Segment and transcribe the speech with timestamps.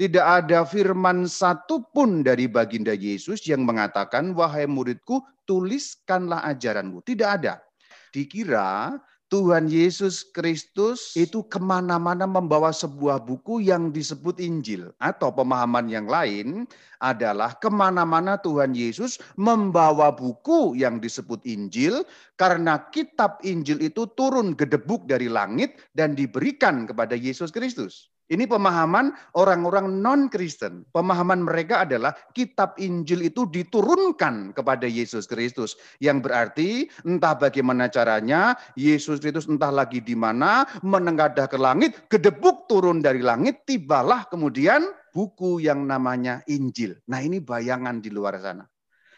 [0.00, 7.04] Tidak ada firman satupun dari baginda Yesus yang mengatakan, wahai muridku, tuliskanlah ajaranmu.
[7.04, 7.60] Tidak ada.
[8.08, 8.96] Dikira
[9.30, 14.88] Tuhan Yesus Kristus itu ke mana-mana membawa sebuah buku yang disebut Injil.
[14.98, 16.64] Atau pemahaman yang lain
[16.98, 22.02] adalah ke mana-mana Tuhan Yesus membawa buku yang disebut Injil.
[22.34, 28.09] Karena kitab Injil itu turun gedebuk dari langit dan diberikan kepada Yesus Kristus.
[28.30, 30.86] Ini pemahaman orang-orang non-Kristen.
[30.94, 35.74] Pemahaman mereka adalah kitab Injil itu diturunkan kepada Yesus Kristus.
[35.98, 36.68] Yang berarti
[37.02, 43.18] entah bagaimana caranya, Yesus Kristus entah lagi di mana, menengadah ke langit, gedebuk turun dari
[43.18, 47.02] langit, tibalah kemudian buku yang namanya Injil.
[47.10, 48.62] Nah ini bayangan di luar sana.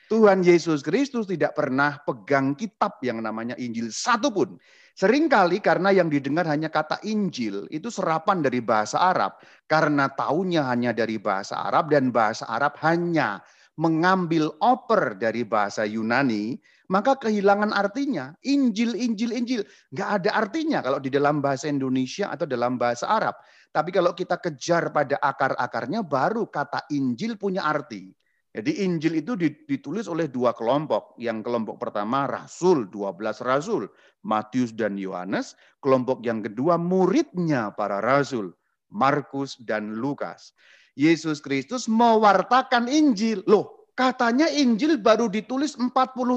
[0.08, 4.56] Tuhan Yesus Kristus tidak pernah pegang kitab yang namanya Injil satupun.
[4.92, 9.40] Seringkali karena yang didengar hanya kata Injil, itu serapan dari bahasa Arab.
[9.64, 13.40] Karena taunya hanya dari bahasa Arab dan bahasa Arab hanya
[13.80, 16.60] mengambil oper dari bahasa Yunani,
[16.92, 18.36] maka kehilangan artinya.
[18.44, 19.64] Injil, Injil, Injil.
[19.96, 23.40] Nggak ada artinya kalau di dalam bahasa Indonesia atau dalam bahasa Arab.
[23.72, 28.12] Tapi kalau kita kejar pada akar-akarnya, baru kata Injil punya arti.
[28.52, 31.16] Jadi Injil itu ditulis oleh dua kelompok.
[31.16, 33.88] Yang kelompok pertama Rasul, 12 Rasul.
[34.28, 35.56] Matius dan Yohanes.
[35.80, 38.52] Kelompok yang kedua muridnya para Rasul.
[38.92, 40.52] Markus dan Lukas.
[40.92, 43.40] Yesus Kristus mewartakan Injil.
[43.48, 45.88] Loh, katanya Injil baru ditulis 40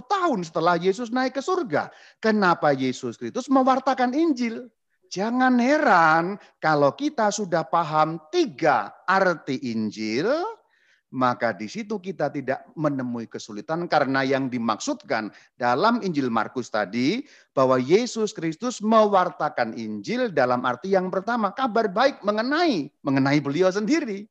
[0.07, 1.91] tahun setelah Yesus naik ke surga.
[2.23, 4.71] Kenapa Yesus Kristus mewartakan Injil?
[5.11, 10.27] Jangan heran kalau kita sudah paham tiga arti Injil,
[11.13, 17.77] maka di situ kita tidak menemui kesulitan karena yang dimaksudkan dalam Injil Markus tadi bahwa
[17.77, 24.25] Yesus Kristus mewartakan Injil dalam arti yang pertama kabar baik mengenai mengenai beliau sendiri.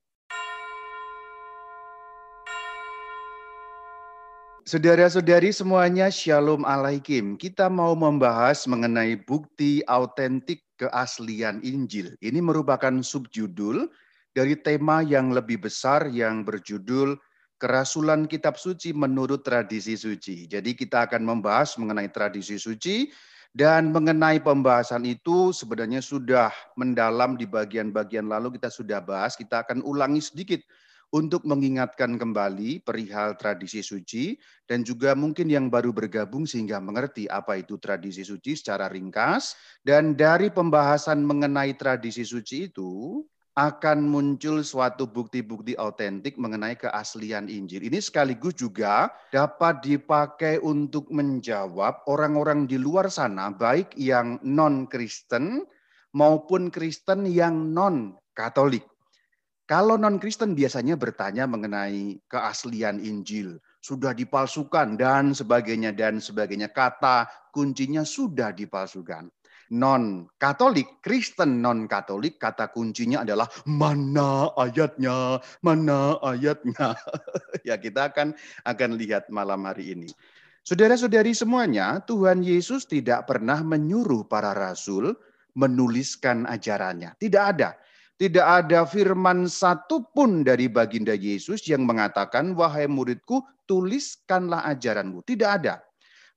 [4.64, 7.36] Saudara-saudari semuanya, Shalom Alaikum.
[7.36, 12.16] Kita mau membahas mengenai bukti autentik keaslian Injil.
[12.24, 13.92] Ini merupakan subjudul
[14.34, 17.14] dari tema yang lebih besar yang berjudul
[17.54, 20.50] Kerasulan Kitab Suci menurut Tradisi Suci.
[20.50, 23.08] Jadi kita akan membahas mengenai tradisi suci
[23.54, 29.38] dan mengenai pembahasan itu sebenarnya sudah mendalam di bagian-bagian lalu kita sudah bahas.
[29.38, 30.60] Kita akan ulangi sedikit
[31.14, 34.34] untuk mengingatkan kembali perihal tradisi suci
[34.66, 39.54] dan juga mungkin yang baru bergabung sehingga mengerti apa itu tradisi suci secara ringkas.
[39.78, 43.22] Dan dari pembahasan mengenai tradisi suci itu,
[43.54, 47.86] akan muncul suatu bukti-bukti autentik mengenai keaslian Injil.
[47.86, 55.62] Ini sekaligus juga dapat dipakai untuk menjawab orang-orang di luar sana, baik yang non-Kristen
[56.18, 58.82] maupun Kristen yang non-Katolik.
[59.70, 66.74] Kalau non-Kristen biasanya bertanya mengenai keaslian Injil, sudah dipalsukan dan sebagainya dan sebagainya.
[66.74, 69.30] Kata kuncinya sudah dipalsukan
[69.74, 76.94] non Katolik, Kristen non Katolik, kata kuncinya adalah mana ayatnya, mana ayatnya.
[77.68, 80.08] ya kita akan akan lihat malam hari ini.
[80.64, 85.12] Saudara-saudari semuanya, Tuhan Yesus tidak pernah menyuruh para rasul
[85.58, 87.12] menuliskan ajarannya.
[87.20, 87.76] Tidak ada.
[88.14, 95.20] Tidak ada firman satupun dari baginda Yesus yang mengatakan, wahai muridku, tuliskanlah ajaranmu.
[95.26, 95.82] Tidak ada.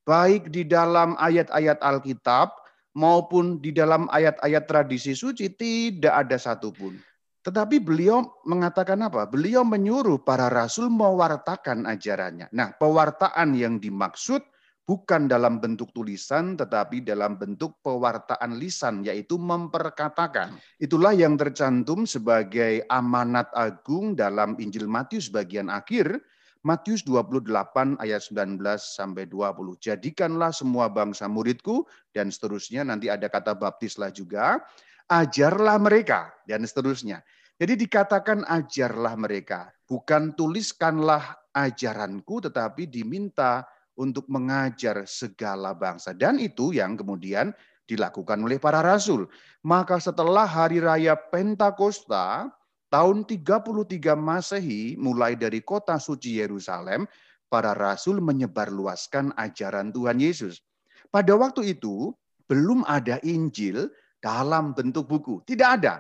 [0.04, 2.67] Baik di dalam ayat-ayat Alkitab,
[2.98, 6.98] maupun di dalam ayat-ayat tradisi suci tidak ada satupun.
[7.46, 9.30] Tetapi beliau mengatakan apa?
[9.30, 12.52] Beliau menyuruh para rasul mewartakan ajarannya.
[12.52, 14.44] Nah, pewartaan yang dimaksud
[14.84, 20.60] bukan dalam bentuk tulisan, tetapi dalam bentuk pewartaan lisan, yaitu memperkatakan.
[20.76, 26.20] Itulah yang tercantum sebagai amanat agung dalam Injil Matius bagian akhir,
[26.66, 29.78] Matius 28 ayat 19 sampai 20.
[29.78, 31.86] Jadikanlah semua bangsa muridku
[32.16, 32.86] dan seterusnya.
[32.88, 34.62] Nanti ada kata baptislah juga.
[35.08, 37.24] Ajarlah mereka dan seterusnya.
[37.58, 39.74] Jadi dikatakan ajarlah mereka.
[39.88, 43.66] Bukan tuliskanlah ajaranku tetapi diminta
[43.98, 46.14] untuk mengajar segala bangsa.
[46.14, 47.50] Dan itu yang kemudian
[47.88, 49.26] dilakukan oleh para rasul.
[49.66, 52.52] Maka setelah hari raya Pentakosta,
[52.88, 57.08] tahun 33 Masehi mulai dari kota suci Yerusalem,
[57.48, 60.60] para rasul menyebarluaskan ajaran Tuhan Yesus.
[61.08, 62.12] Pada waktu itu
[62.48, 63.88] belum ada Injil
[64.20, 65.96] dalam bentuk buku, tidak ada.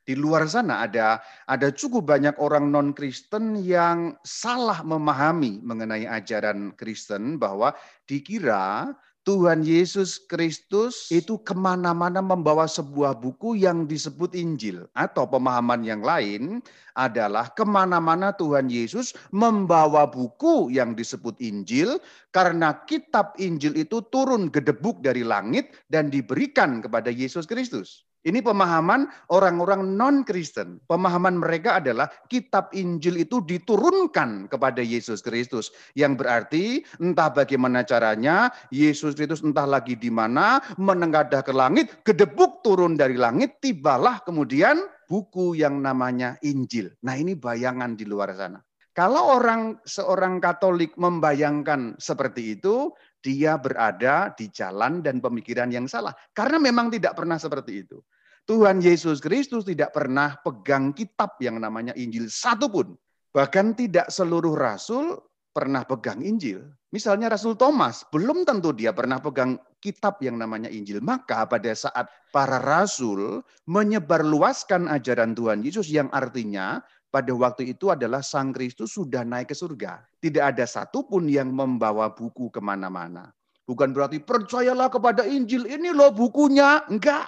[0.00, 6.74] Di luar sana ada ada cukup banyak orang non Kristen yang salah memahami mengenai ajaran
[6.74, 7.70] Kristen bahwa
[8.08, 8.90] dikira
[9.30, 14.90] Tuhan Yesus Kristus itu ke mana-mana membawa sebuah buku yang disebut Injil.
[14.98, 16.58] Atau pemahaman yang lain
[16.98, 22.02] adalah ke mana-mana Tuhan Yesus membawa buku yang disebut Injil.
[22.34, 28.09] Karena kitab Injil itu turun gedebuk dari langit dan diberikan kepada Yesus Kristus.
[28.20, 30.84] Ini pemahaman orang-orang non-Kristen.
[30.84, 35.72] Pemahaman mereka adalah kitab Injil itu diturunkan kepada Yesus Kristus.
[35.96, 36.64] Yang berarti
[37.00, 43.16] entah bagaimana caranya, Yesus Kristus entah lagi di mana, menengadah ke langit, gedebuk turun dari
[43.16, 46.92] langit, tibalah kemudian buku yang namanya Injil.
[47.00, 48.60] Nah ini bayangan di luar sana.
[48.90, 56.12] Kalau orang seorang Katolik membayangkan seperti itu, dia berada di jalan dan pemikiran yang salah.
[56.32, 58.00] Karena memang tidak pernah seperti itu.
[58.48, 62.96] Tuhan Yesus Kristus tidak pernah pegang kitab yang namanya Injil satupun.
[63.30, 65.22] Bahkan tidak seluruh rasul
[65.54, 66.66] pernah pegang Injil.
[66.90, 70.98] Misalnya Rasul Thomas, belum tentu dia pernah pegang kitab yang namanya Injil.
[70.98, 78.22] Maka pada saat para rasul menyebarluaskan ajaran Tuhan Yesus yang artinya pada waktu itu adalah
[78.22, 80.06] Sang Kristus sudah naik ke surga.
[80.22, 83.34] Tidak ada satupun yang membawa buku ke mana-mana.
[83.66, 86.86] Bukan berarti percayalah kepada Injil, ini loh bukunya.
[86.86, 87.26] Enggak.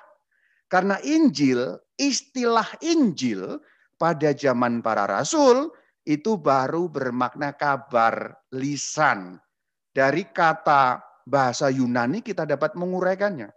[0.71, 3.59] Karena Injil, istilah Injil
[3.99, 5.71] pada zaman para rasul
[6.07, 9.39] itu baru bermakna kabar lisan.
[9.93, 13.51] Dari kata bahasa Yunani kita dapat menguraikannya.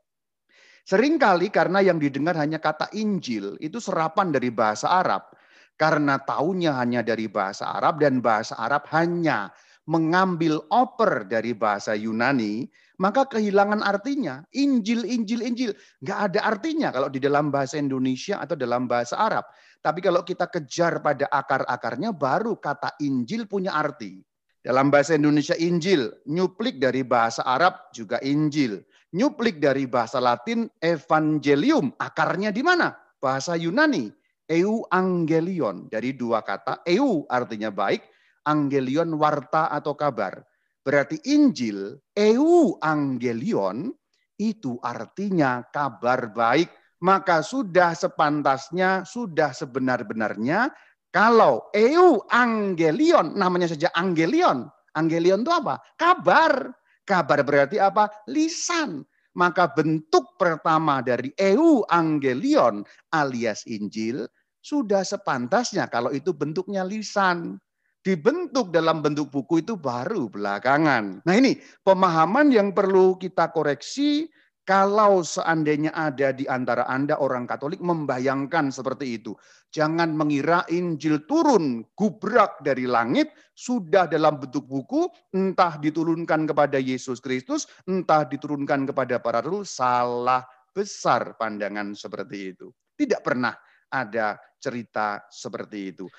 [0.85, 5.34] Seringkali karena yang didengar hanya kata Injil, itu serapan dari bahasa Arab
[5.75, 9.51] karena taunya hanya dari bahasa Arab dan bahasa Arab hanya
[9.85, 12.65] mengambil oper dari bahasa Yunani,
[12.97, 14.41] maka kehilangan artinya.
[14.55, 15.71] Injil, Injil, Injil.
[16.01, 19.45] Nggak ada artinya kalau di dalam bahasa Indonesia atau dalam bahasa Arab.
[19.85, 24.17] Tapi kalau kita kejar pada akar-akarnya, baru kata Injil punya arti.
[24.65, 28.81] Dalam bahasa Indonesia Injil, nyuplik dari bahasa Arab juga Injil.
[29.13, 32.97] Nyuplik dari bahasa Latin Evangelium, akarnya di mana?
[33.21, 34.09] Bahasa Yunani
[34.45, 38.05] Eu angelion dari dua kata eu artinya baik,
[38.45, 40.45] angelion warta atau kabar.
[40.85, 43.89] Berarti Injil eu angelion
[44.37, 46.69] itu artinya kabar baik.
[47.01, 50.73] Maka sudah sepantasnya, sudah sebenar-benarnya
[51.15, 54.67] kalau eu angelion namanya saja angelion.
[54.95, 55.79] Angelion itu apa?
[55.95, 56.71] Kabar.
[57.07, 58.09] Kabar berarti apa?
[58.27, 59.05] Lisan.
[59.35, 64.23] Maka bentuk pertama dari eu angelion alias Injil
[64.63, 67.59] sudah sepantasnya kalau itu bentuknya lisan.
[68.05, 71.25] Dibentuk dalam bentuk buku itu baru belakangan.
[71.25, 74.29] Nah ini pemahaman yang perlu kita koreksi
[74.65, 79.37] kalau seandainya ada di antara Anda orang Katolik membayangkan seperti itu.
[79.69, 85.05] Jangan mengira Injil turun gubrak dari langit, sudah dalam bentuk buku,
[85.37, 90.41] entah diturunkan kepada Yesus Kristus, entah diturunkan kepada para rasul, salah
[90.73, 92.73] besar pandangan seperti itu.
[92.97, 93.53] Tidak pernah
[93.93, 96.09] ada cerita seperti itu.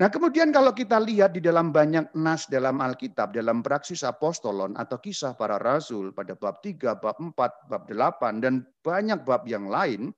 [0.00, 4.96] Nah kemudian kalau kita lihat di dalam banyak nas dalam Alkitab, dalam praksis apostolon atau
[4.96, 10.08] kisah para rasul pada bab 3, bab 4, bab 8, dan banyak bab yang lain,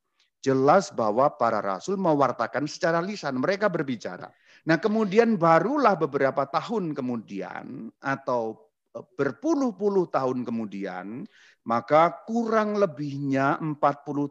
[0.47, 4.31] jelas bahwa para rasul mewartakan secara lisan, mereka berbicara.
[4.71, 11.27] Nah kemudian barulah beberapa tahun kemudian atau e, berpuluh-puluh tahun kemudian,
[11.65, 13.81] maka kurang lebihnya 40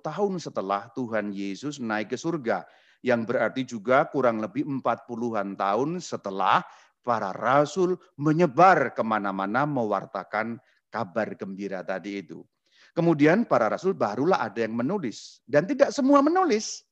[0.05, 2.65] tahun setelah Tuhan Yesus naik ke surga
[3.03, 6.63] yang berarti juga kurang lebih 40-an tahun setelah
[7.03, 12.45] para rasul menyebar ke mana-mana mewartakan kabar gembira tadi itu.
[12.93, 15.41] Kemudian para rasul barulah ada yang menulis.
[15.43, 16.85] Dan tidak semua menulis.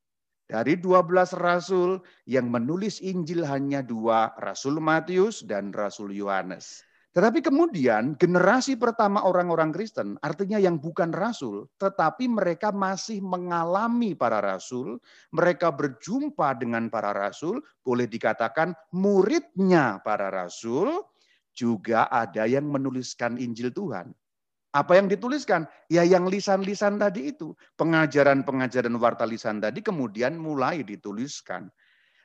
[0.52, 6.84] Dari 12 rasul yang menulis Injil hanya dua, Rasul Matius dan Rasul Yohanes.
[7.12, 14.40] Tetapi kemudian generasi pertama orang-orang Kristen, artinya yang bukan rasul, tetapi mereka masih mengalami para
[14.40, 14.96] rasul,
[15.36, 21.04] mereka berjumpa dengan para rasul, boleh dikatakan muridnya para rasul,
[21.52, 24.16] juga ada yang menuliskan Injil Tuhan.
[24.72, 25.68] Apa yang dituliskan?
[25.92, 27.52] Ya yang lisan-lisan tadi itu.
[27.76, 31.68] Pengajaran-pengajaran warta lisan tadi kemudian mulai dituliskan.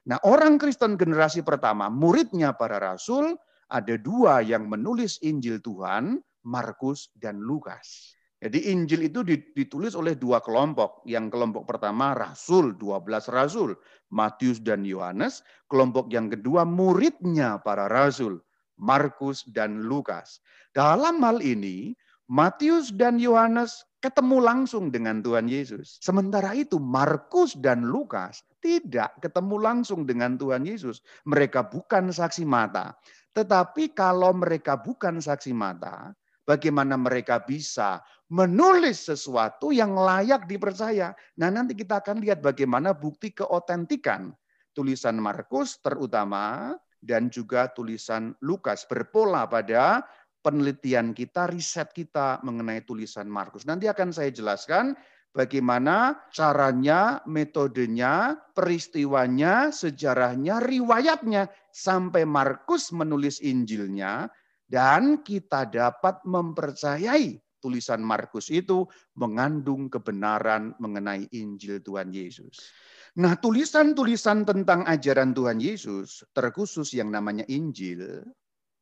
[0.06, 3.34] Nah orang Kristen generasi pertama, muridnya para rasul,
[3.72, 8.14] ada dua yang menulis Injil Tuhan, Markus dan Lukas.
[8.36, 11.02] Jadi Injil itu ditulis oleh dua kelompok.
[11.08, 13.72] Yang kelompok pertama Rasul, 12 Rasul,
[14.12, 15.40] Matius dan Yohanes.
[15.72, 18.38] Kelompok yang kedua muridnya para Rasul,
[18.76, 20.44] Markus dan Lukas.
[20.76, 21.96] Dalam hal ini,
[22.28, 25.98] Matius dan Yohanes ketemu langsung dengan Tuhan Yesus.
[25.98, 31.02] Sementara itu Markus dan Lukas tidak ketemu langsung dengan Tuhan Yesus.
[31.26, 32.94] Mereka bukan saksi mata.
[33.36, 36.16] Tetapi kalau mereka bukan saksi mata,
[36.48, 38.00] bagaimana mereka bisa
[38.32, 41.12] menulis sesuatu yang layak dipercaya.
[41.36, 44.32] Nah, nanti kita akan lihat bagaimana bukti keotentikan
[44.72, 46.72] tulisan Markus terutama
[47.04, 50.00] dan juga tulisan Lukas berpola pada
[50.40, 53.66] penelitian kita, riset kita mengenai tulisan Markus.
[53.66, 54.94] Nanti akan saya jelaskan
[55.36, 64.32] bagaimana caranya, metodenya, peristiwanya, sejarahnya, riwayatnya sampai Markus menulis Injilnya
[64.64, 68.88] dan kita dapat mempercayai tulisan Markus itu
[69.20, 72.72] mengandung kebenaran mengenai Injil Tuhan Yesus.
[73.16, 78.24] Nah, tulisan-tulisan tentang ajaran Tuhan Yesus, terkhusus yang namanya Injil,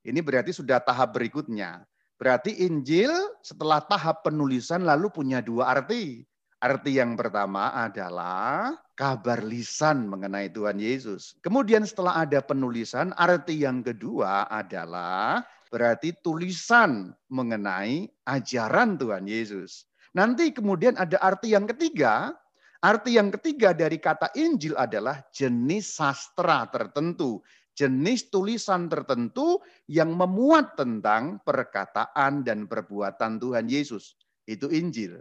[0.05, 1.81] ini berarti sudah tahap berikutnya.
[2.21, 6.23] Berarti Injil setelah tahap penulisan lalu punya dua arti.
[6.63, 11.35] Arti yang pertama adalah kabar lisan mengenai Tuhan Yesus.
[11.43, 15.43] Kemudian setelah ada penulisan, arti yang kedua adalah
[15.75, 19.91] berarti tulisan mengenai ajaran Tuhan Yesus.
[20.15, 22.31] Nanti kemudian ada arti yang ketiga.
[22.79, 27.43] Arti yang ketiga dari kata Injil adalah jenis sastra tertentu.
[27.75, 29.59] Jenis tulisan tertentu
[29.91, 34.15] yang memuat tentang perkataan dan perbuatan Tuhan Yesus.
[34.47, 35.19] Itu Injil.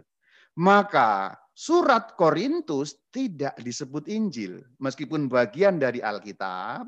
[0.54, 4.62] Maka surat Korintus tidak disebut Injil.
[4.78, 6.86] Meskipun bagian dari Alkitab,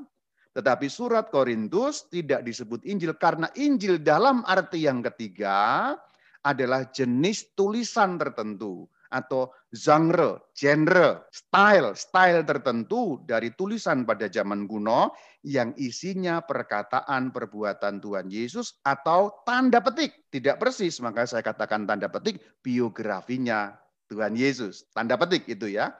[0.54, 5.92] tetapi surat Korintus tidak disebut Injil karena Injil dalam arti yang ketiga
[6.46, 15.16] adalah jenis tulisan tertentu atau genre, genre, style, style tertentu dari tulisan pada zaman kuno
[15.40, 20.28] yang isinya perkataan perbuatan Tuhan Yesus atau tanda petik.
[20.28, 23.72] Tidak persis, maka saya katakan tanda petik biografinya
[24.12, 24.84] Tuhan Yesus.
[24.92, 25.96] Tanda petik itu ya.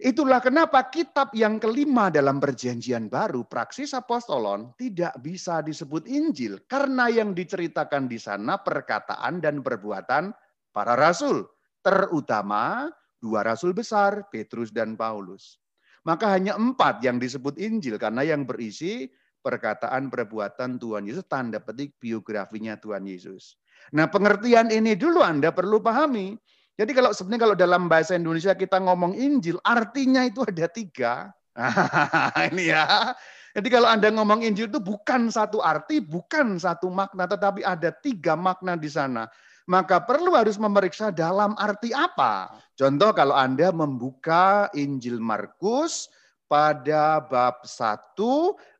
[0.00, 6.56] Itulah kenapa kitab yang kelima dalam perjanjian baru, Praksis Apostolon, tidak bisa disebut Injil.
[6.64, 10.32] Karena yang diceritakan di sana perkataan dan perbuatan
[10.72, 11.44] para rasul.
[11.80, 12.88] Terutama
[13.20, 15.60] dua rasul besar, Petrus dan Paulus.
[16.04, 19.08] Maka hanya empat yang disebut Injil, karena yang berisi
[19.44, 23.56] perkataan perbuatan Tuhan Yesus, tanda petik biografinya Tuhan Yesus.
[23.96, 26.36] Nah pengertian ini dulu Anda perlu pahami
[26.80, 31.28] jadi kalau sebenarnya kalau dalam bahasa Indonesia kita ngomong Injil, artinya itu ada tiga.
[32.48, 33.12] ini ya.
[33.52, 38.32] Jadi kalau Anda ngomong Injil itu bukan satu arti, bukan satu makna, tetapi ada tiga
[38.32, 39.28] makna di sana.
[39.68, 42.52] Maka perlu harus memeriksa dalam arti apa.
[42.78, 46.08] Contoh kalau Anda membuka Injil Markus
[46.50, 48.16] pada bab 1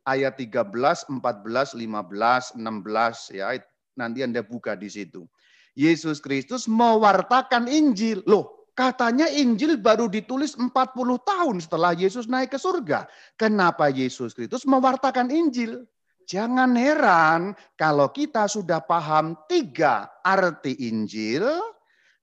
[0.08, 3.46] ayat 13, 14, 15, 16 ya.
[3.94, 5.28] Nanti Anda buka di situ.
[5.78, 8.26] Yesus Kristus mewartakan Injil.
[8.26, 10.72] Loh, katanya Injil baru ditulis 40
[11.22, 13.06] tahun setelah Yesus naik ke surga.
[13.38, 15.86] Kenapa Yesus Kristus mewartakan Injil?
[16.30, 21.42] Jangan heran kalau kita sudah paham tiga arti Injil,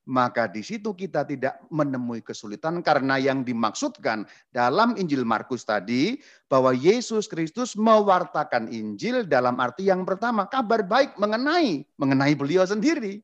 [0.08, 6.16] maka di situ kita tidak menemui kesulitan karena yang dimaksudkan dalam Injil Markus tadi
[6.48, 13.20] bahwa Yesus Kristus mewartakan Injil dalam arti yang pertama kabar baik mengenai mengenai beliau sendiri.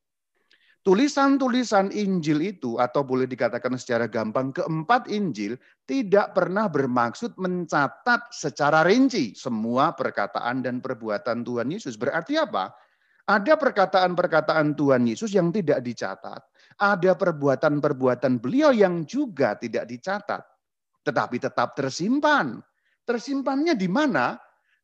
[0.84, 5.56] Tulisan-tulisan Injil itu atau boleh dikatakan secara gampang keempat Injil
[5.88, 11.96] tidak pernah bermaksud mencatat secara rinci semua perkataan dan perbuatan Tuhan Yesus.
[11.96, 12.68] Berarti apa?
[13.24, 16.44] Ada perkataan-perkataan Tuhan Yesus yang tidak dicatat.
[16.76, 20.44] Ada perbuatan-perbuatan beliau yang juga tidak dicatat.
[21.00, 22.60] Tetapi tetap tersimpan.
[23.08, 24.36] Tersimpannya di mana?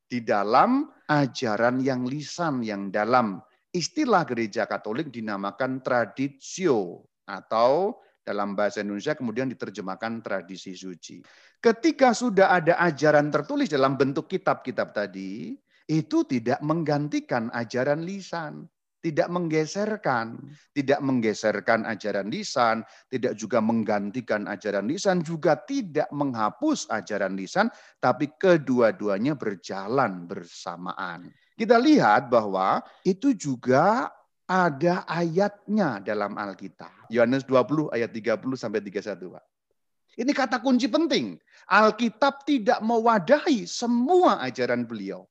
[0.09, 3.37] Di dalam ajaran yang lisan, yang dalam
[3.71, 11.25] istilah gereja Katolik dinamakan tradisio atau dalam bahasa Indonesia kemudian diterjemahkan tradisi suci.
[11.59, 15.57] Ketika sudah ada ajaran tertulis dalam bentuk kitab-kitab tadi,
[15.91, 18.71] itu tidak menggantikan ajaran lisan,
[19.03, 20.39] tidak menggeserkan,
[20.77, 28.31] tidak menggeserkan ajaran lisan, tidak juga menggantikan ajaran lisan, juga tidak menghapus ajaran lisan, tapi
[28.37, 31.33] kedua-duanya berjalan bersamaan.
[31.61, 34.09] Kita lihat bahwa itu juga
[34.49, 37.13] ada ayatnya dalam Alkitab.
[37.13, 39.45] Yohanes 20 ayat 30 sampai 31, Pak.
[40.17, 41.37] Ini kata kunci penting.
[41.69, 45.29] Alkitab tidak mewadahi semua ajaran beliau.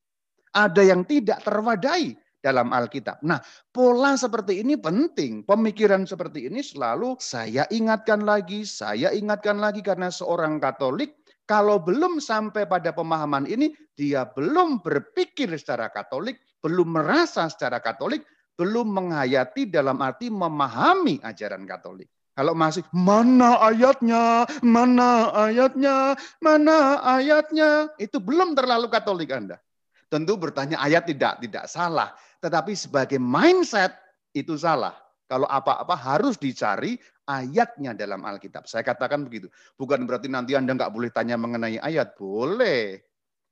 [0.54, 3.20] Ada yang tidak terwadahi dalam Alkitab.
[3.20, 3.42] Nah,
[3.74, 5.44] pola seperti ini penting.
[5.44, 11.19] Pemikiran seperti ini selalu saya ingatkan lagi, saya ingatkan lagi karena seorang Katolik
[11.50, 18.22] kalau belum sampai pada pemahaman ini, dia belum berpikir secara Katolik, belum merasa secara Katolik,
[18.54, 22.06] belum menghayati dalam arti memahami ajaran Katolik.
[22.38, 29.58] Kalau masih mana ayatnya, mana ayatnya, mana ayatnya, itu belum terlalu Katolik Anda.
[30.06, 33.90] Tentu bertanya ayat tidak tidak salah, tetapi sebagai mindset
[34.30, 34.94] Itu salah.
[35.26, 36.94] Kalau apa-apa harus dicari
[37.30, 38.66] ayatnya dalam Alkitab.
[38.66, 39.46] Saya katakan begitu.
[39.78, 42.18] Bukan berarti nanti Anda nggak boleh tanya mengenai ayat.
[42.18, 42.98] Boleh.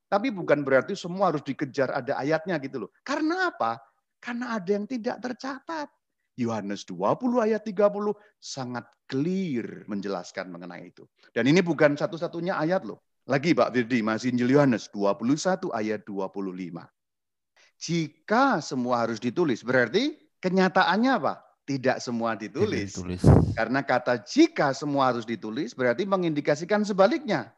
[0.09, 2.89] Tapi bukan berarti semua harus dikejar ada ayatnya gitu loh.
[3.05, 3.79] Karena apa?
[4.19, 5.87] Karena ada yang tidak tercatat.
[6.39, 11.03] Yohanes 20 ayat 30 sangat clear menjelaskan mengenai itu.
[11.35, 13.03] Dan ini bukan satu-satunya ayat loh.
[13.29, 16.81] Lagi Pak Firdi, masih Injil Yohanes 21 ayat 25.
[17.77, 21.48] Jika semua harus ditulis, berarti kenyataannya apa?
[21.69, 22.97] Tidak semua ditulis.
[22.97, 23.21] ditulis.
[23.53, 27.53] Karena kata jika semua harus ditulis berarti mengindikasikan sebaliknya.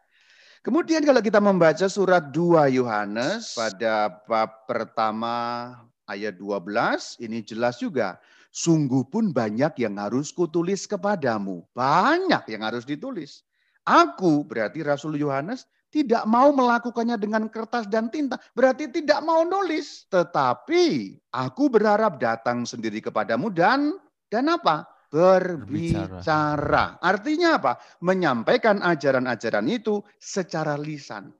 [0.62, 5.74] Kemudian kalau kita membaca surat 2 Yohanes pada bab pertama
[6.12, 8.20] ayat 12, ini jelas juga.
[8.52, 11.64] Sungguh pun banyak yang harus kutulis kepadamu.
[11.72, 13.48] Banyak yang harus ditulis.
[13.88, 18.40] Aku berarti Rasul Yohanes tidak mau melakukannya dengan kertas dan tinta.
[18.56, 20.08] Berarti tidak mau nulis.
[20.08, 24.00] Tetapi aku berharap datang sendiri kepadamu dan
[24.32, 24.88] dan apa?
[25.12, 26.96] berbicara.
[27.04, 27.76] Artinya apa?
[28.00, 31.36] Menyampaikan ajaran-ajaran itu secara lisan.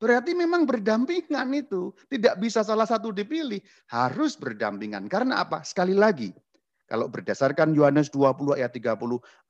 [0.00, 1.92] Berarti memang berdampingan itu.
[2.08, 3.60] Tidak bisa salah satu dipilih.
[3.92, 5.04] Harus berdampingan.
[5.12, 5.60] Karena apa?
[5.60, 6.32] Sekali lagi,
[6.88, 8.96] kalau berdasarkan Yohanes 20 ayat 30,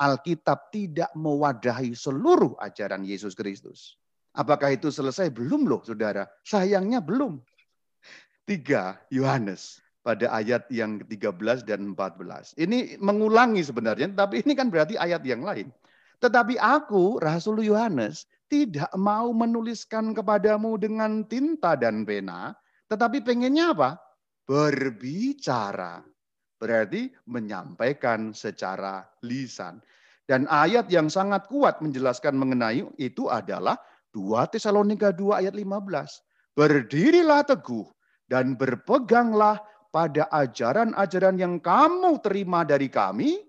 [0.02, 3.99] Alkitab tidak mewadahi seluruh ajaran Yesus Kristus.
[4.34, 5.34] Apakah itu selesai?
[5.34, 6.26] Belum loh saudara.
[6.46, 7.42] Sayangnya belum.
[8.46, 12.56] Tiga, Yohanes pada ayat yang ke-13 dan 14.
[12.56, 15.68] Ini mengulangi sebenarnya, tapi ini kan berarti ayat yang lain.
[16.20, 22.52] Tetapi aku, Rasul Yohanes, tidak mau menuliskan kepadamu dengan tinta dan pena,
[22.90, 23.90] tetapi pengennya apa?
[24.44, 26.02] Berbicara.
[26.60, 29.80] Berarti menyampaikan secara lisan.
[30.28, 33.80] Dan ayat yang sangat kuat menjelaskan mengenai itu adalah
[34.14, 36.56] 2 Tesalonika 2 ayat 15.
[36.58, 37.86] Berdirilah teguh
[38.26, 43.42] dan berpeganglah pada ajaran-ajaran yang kamu terima dari kami,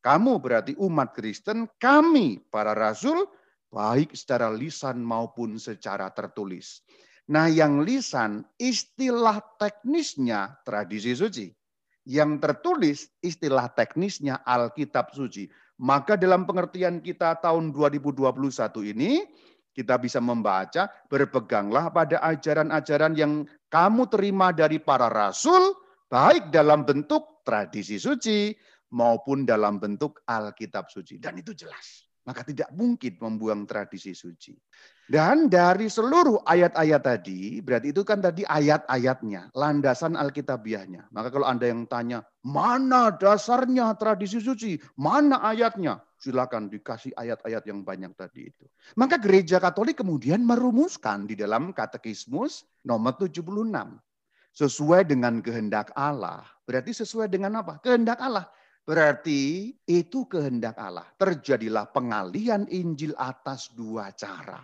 [0.00, 3.28] kamu berarti umat Kristen, kami para rasul,
[3.72, 6.84] baik secara lisan maupun secara tertulis.
[7.30, 11.46] Nah yang lisan istilah teknisnya tradisi suci.
[12.02, 15.46] Yang tertulis istilah teknisnya Alkitab suci.
[15.78, 18.34] Maka dalam pengertian kita tahun 2021
[18.90, 19.22] ini,
[19.72, 25.82] kita bisa membaca, berpeganglah pada ajaran-ajaran yang kamu terima dari para rasul,
[26.12, 28.52] Baik dalam bentuk tradisi suci
[28.92, 31.16] maupun dalam bentuk Alkitab suci.
[31.16, 32.04] Dan itu jelas.
[32.28, 34.52] Maka tidak mungkin membuang tradisi suci.
[35.08, 41.08] Dan dari seluruh ayat-ayat tadi, berarti itu kan tadi ayat-ayatnya, landasan Alkitabiahnya.
[41.16, 44.76] Maka kalau Anda yang tanya, mana dasarnya tradisi suci?
[45.00, 46.04] Mana ayatnya?
[46.22, 48.62] Silakan dikasih ayat-ayat yang banyak tadi itu.
[48.94, 53.42] Maka gereja Katolik kemudian merumuskan di dalam katekismus nomor 76
[54.54, 56.46] sesuai dengan kehendak Allah.
[56.62, 57.82] Berarti sesuai dengan apa?
[57.82, 58.46] Kehendak Allah.
[58.86, 61.10] Berarti itu kehendak Allah.
[61.18, 64.62] Terjadilah pengalian Injil atas dua cara.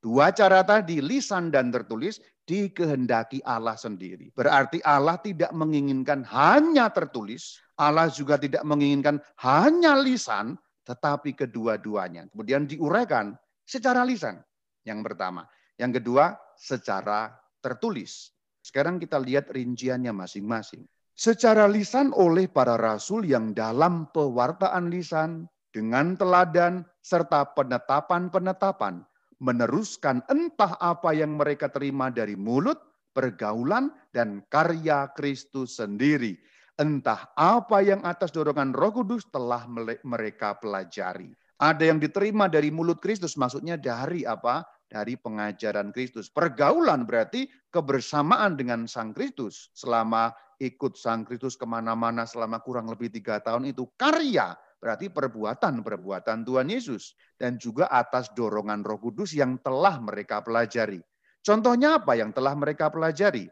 [0.00, 4.32] Dua cara tadi, lisan dan tertulis, dikehendaki Allah sendiri.
[4.36, 12.28] Berarti Allah tidak menginginkan hanya tertulis, Allah juga tidak menginginkan hanya lisan, tetapi kedua-duanya.
[12.30, 14.40] Kemudian diuraikan secara lisan.
[14.84, 15.48] Yang pertama.
[15.80, 17.32] Yang kedua, secara
[17.64, 18.30] tertulis.
[18.60, 20.84] Sekarang kita lihat rinciannya masing-masing.
[21.14, 29.02] Secara lisan oleh para rasul yang dalam pewartaan lisan, dengan teladan serta penetapan-penetapan,
[29.42, 32.78] meneruskan entah apa yang mereka terima dari mulut,
[33.10, 36.38] pergaulan, dan karya Kristus sendiri.
[36.74, 39.62] Entah apa yang atas dorongan roh kudus telah
[40.02, 41.30] mereka pelajari.
[41.62, 44.66] Ada yang diterima dari mulut Kristus, maksudnya dari apa?
[44.94, 46.30] dari pengajaran Kristus.
[46.30, 49.74] Pergaulan berarti kebersamaan dengan Sang Kristus.
[49.74, 50.30] Selama
[50.62, 54.54] ikut Sang Kristus ke mana-mana selama kurang lebih tiga tahun itu karya.
[54.78, 57.18] Berarti perbuatan-perbuatan Tuhan Yesus.
[57.34, 61.02] Dan juga atas dorongan roh kudus yang telah mereka pelajari.
[61.42, 63.50] Contohnya apa yang telah mereka pelajari?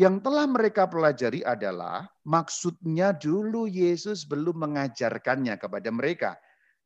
[0.00, 6.40] Yang telah mereka pelajari adalah maksudnya dulu Yesus belum mengajarkannya kepada mereka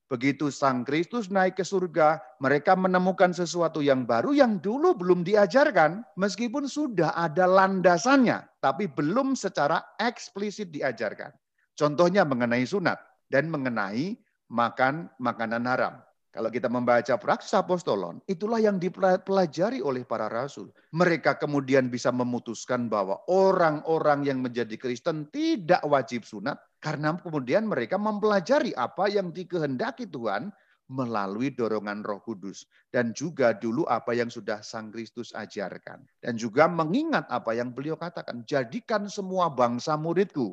[0.04, 6.04] Begitu Sang Kristus naik ke surga, mereka menemukan sesuatu yang baru yang dulu belum diajarkan,
[6.20, 11.32] meskipun sudah ada landasannya, tapi belum secara eksplisit diajarkan.
[11.72, 13.00] Contohnya mengenai sunat
[13.32, 14.14] dan mengenai
[14.52, 15.94] makan makanan haram.
[16.34, 20.74] Kalau kita membaca praksis apostolon, itulah yang dipelajari oleh para rasul.
[20.90, 28.02] Mereka kemudian bisa memutuskan bahwa orang-orang yang menjadi Kristen tidak wajib sunat, karena kemudian mereka
[28.02, 30.50] mempelajari apa yang dikehendaki Tuhan
[30.90, 36.68] melalui dorongan Roh Kudus dan juga dulu apa yang sudah Sang Kristus ajarkan dan juga
[36.68, 40.52] mengingat apa yang beliau katakan jadikan semua bangsa muridku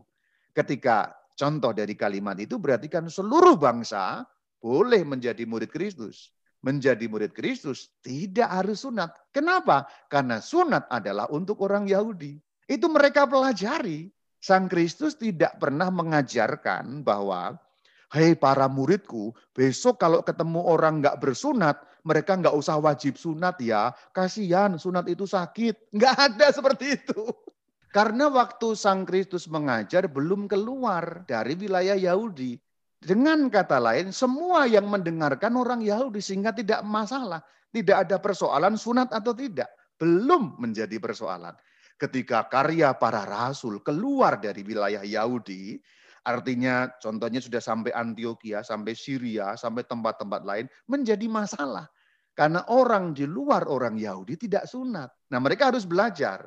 [0.51, 4.27] Ketika contoh dari kalimat itu berarti kan seluruh bangsa
[4.62, 6.32] boleh menjadi murid Kristus.
[6.62, 9.10] Menjadi murid Kristus tidak harus sunat.
[9.34, 9.89] Kenapa?
[10.06, 12.38] Karena sunat adalah untuk orang Yahudi.
[12.69, 14.13] Itu mereka pelajari.
[14.41, 17.58] Sang Kristus tidak pernah mengajarkan bahwa
[18.12, 23.95] Hei para muridku, besok kalau ketemu orang nggak bersunat, mereka nggak usah wajib sunat ya.
[24.12, 25.95] Kasihan, sunat itu sakit.
[25.95, 27.32] Nggak ada seperti itu.
[27.95, 32.60] Karena waktu Sang Kristus mengajar belum keluar dari wilayah Yahudi.
[33.01, 37.41] Dengan kata lain, semua yang mendengarkan orang Yahudi sehingga tidak masalah.
[37.73, 39.73] Tidak ada persoalan sunat atau tidak.
[39.97, 41.57] Belum menjadi persoalan.
[41.97, 45.81] Ketika karya para rasul keluar dari wilayah Yahudi,
[46.21, 51.89] Artinya contohnya sudah sampai Antioquia, sampai Syria, sampai tempat-tempat lain menjadi masalah.
[52.37, 55.09] Karena orang di luar orang Yahudi tidak sunat.
[55.33, 56.45] Nah mereka harus belajar.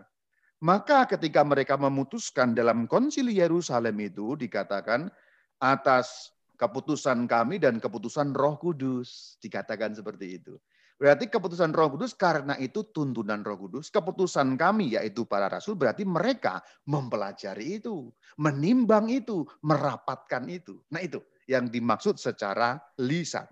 [0.63, 5.11] Maka ketika mereka memutuskan dalam konsili Yerusalem itu dikatakan
[5.59, 6.33] atas
[6.65, 9.37] keputusan kami dan keputusan roh kudus.
[9.45, 10.57] Dikatakan seperti itu.
[10.95, 13.91] Berarti keputusan Roh Kudus karena itu tuntunan Roh Kudus.
[13.91, 20.79] Keputusan kami yaitu para rasul berarti mereka mempelajari itu, menimbang itu, merapatkan itu.
[20.95, 21.19] Nah itu
[21.51, 23.45] yang dimaksud secara lisan.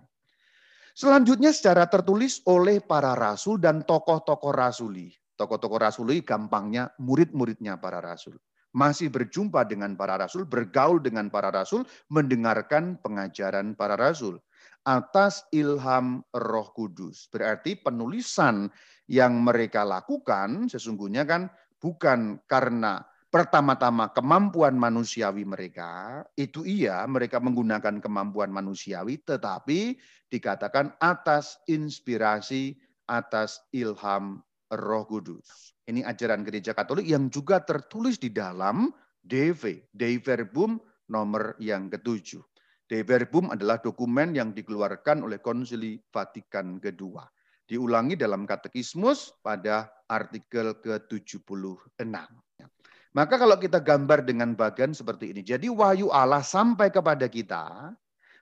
[0.95, 5.11] Selanjutnya secara tertulis oleh para rasul dan tokoh-tokoh rasuli.
[5.35, 8.39] Tokoh-tokoh rasuli gampangnya murid-muridnya para rasul.
[8.73, 14.41] Masih berjumpa dengan para rasul, bergaul dengan para rasul, mendengarkan pengajaran para rasul
[14.83, 17.31] atas ilham Roh Kudus.
[17.31, 18.67] Berarti penulisan
[19.07, 21.47] yang mereka lakukan sesungguhnya kan
[21.79, 29.97] bukan karena pertama-tama kemampuan manusiawi mereka, itu iya mereka menggunakan kemampuan manusiawi, tetapi
[30.29, 32.77] dikatakan atas inspirasi,
[33.09, 35.77] atas ilham Roh Kudus.
[35.85, 38.89] Ini ajaran gereja Katolik yang juga tertulis di dalam
[39.21, 40.81] DV, Dei Verbum
[41.13, 42.41] nomor yang ketujuh.
[42.93, 47.25] De Verbum adalah dokumen yang dikeluarkan oleh Konsili Vatikan kedua.
[47.65, 51.89] Diulangi dalam katekismus pada artikel ke-76.
[53.13, 55.41] Maka kalau kita gambar dengan bagian seperti ini.
[55.41, 57.93] Jadi wahyu Allah sampai kepada kita,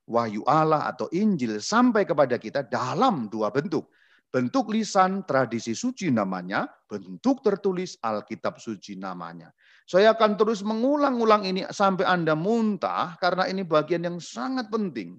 [0.06, 3.86] wahyu Allah atau Injil sampai kepada kita dalam dua bentuk.
[4.30, 9.50] Bentuk lisan tradisi suci namanya, bentuk tertulis Alkitab suci namanya.
[9.90, 15.18] Saya akan terus mengulang-ulang ini sampai Anda muntah karena ini bagian yang sangat penting.